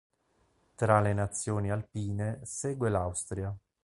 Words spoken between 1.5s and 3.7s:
alpine segue l`Austria.